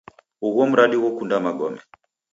Ugho 0.47 0.63
mradi 0.69 0.97
ghokunda 1.01 1.35
magome. 1.45 1.79